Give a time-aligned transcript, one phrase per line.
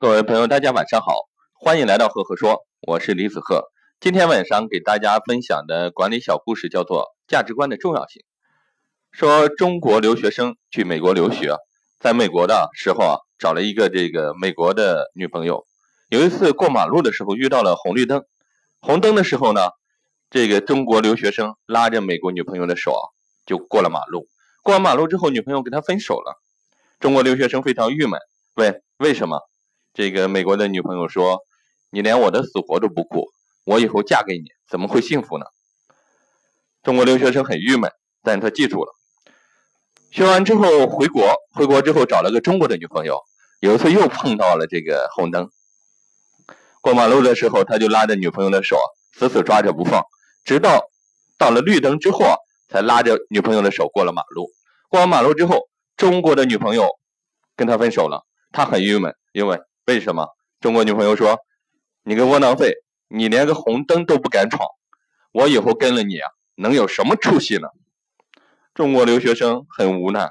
[0.00, 1.12] 各位朋友，大家晚上好，
[1.52, 3.64] 欢迎来到赫赫说，我是李子赫。
[4.00, 8.22] 今天晚上给大家分享的管理小故事叫做价值观的重要性。
[9.12, 11.54] 说中国留学生去美国留学，
[11.98, 15.66] 在美国的时候啊，找了一个这个美国的女朋友。
[16.08, 18.24] 有一次过马路的时候遇到了红绿灯，
[18.80, 19.68] 红灯的时候呢，
[20.30, 23.04] 这个中国留学生拉着美国女朋友的手啊，
[23.44, 24.28] 就过了马路。
[24.62, 26.40] 过完马路之后，女朋友跟他分手了。
[27.00, 28.18] 中国留学生非常郁闷，
[28.54, 29.49] 问为什么？
[29.92, 31.40] 这个美国的女朋友说
[31.90, 33.28] ：“你连我的死活都不顾，
[33.64, 35.46] 我以后嫁给你怎么会幸福呢？”
[36.82, 37.90] 中国留学生很郁闷，
[38.22, 38.94] 但他记住了。
[40.10, 43.20] 学完之后回国，回国之后找了个中国的女朋友。
[43.60, 45.50] 有一次又碰到了这个红灯，
[46.80, 48.78] 过马路的时候他就拉着女朋友的手，
[49.12, 50.02] 死死抓着不放，
[50.44, 50.84] 直到
[51.36, 52.36] 到了绿灯之后，
[52.68, 54.50] 才拉着女朋友的手过了马路。
[54.88, 56.88] 过完马路之后，中国的女朋友
[57.54, 59.60] 跟他分手了，他很郁闷，因为。
[59.90, 61.40] 为什么中国女朋友说
[62.06, 62.74] ：“你个窝囊废，
[63.08, 64.68] 你连个红灯都不敢闯，
[65.32, 67.66] 我以后跟了你啊，能有什么出息呢？”
[68.72, 70.30] 中国留学生很无奈，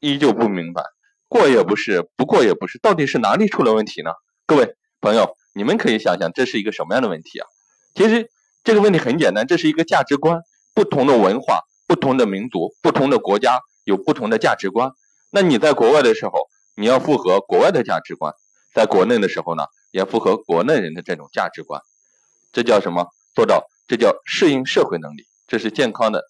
[0.00, 0.82] 依旧不明白，
[1.28, 4.12] 过也不是，不过也不是，到底是哪里出了问题呢？
[4.46, 7.46] 各位朋友，你们可以想想，这是一个什么样的问题啊？
[7.94, 8.30] 其实
[8.64, 10.40] 这个问题很简单，这是一个价值观，
[10.72, 14.92] 不同的文化、不同的民族、不同的国家有不同的价值观。
[15.30, 16.47] 那你在国外的时候，
[16.78, 18.32] 你要符合国外的价值观，
[18.72, 21.82] 在国内的时候呢，也符合国内人的这种价值观，
[22.52, 23.08] 这叫什么？
[23.34, 26.24] 做到这叫适应社会能力，这是健康的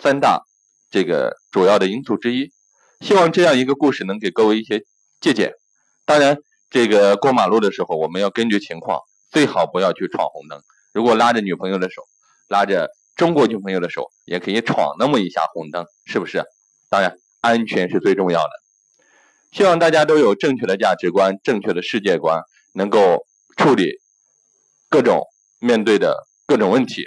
[0.00, 0.42] 三大
[0.90, 2.52] 这个主要的因素之一。
[3.00, 4.82] 希望这样一个故事能给各位一些
[5.20, 5.52] 借鉴。
[6.06, 6.38] 当然，
[6.70, 10.62] 这个过马路的时候，我们要根据情况，最好不要去闯红灯。
[10.94, 12.02] 如果拉着女朋友的手，
[12.48, 16.42] 拉着中国女朋友的手，也可以闯那么一下红灯，是不是？
[16.88, 18.50] 当然，安全是最重要的。
[19.56, 22.42] 希望大家都有正确的价值观、正确的世界观，
[22.74, 23.26] 能够
[23.56, 24.02] 处理
[24.90, 25.22] 各种
[25.58, 27.04] 面对的各种问题。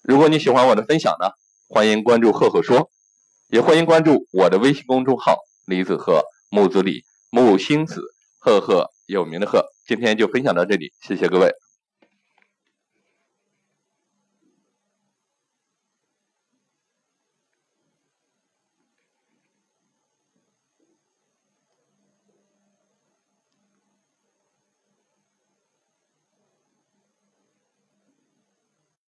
[0.00, 1.32] 如果你喜欢我的分享呢，
[1.66, 2.88] 欢迎关注“赫赫说”，
[3.50, 8.00] 也欢迎关注我的微信公众号“李子赫木子李木星子
[8.38, 9.72] 赫赫有名的赫”。
[9.84, 11.52] 今天就分享到这里，谢谢各位。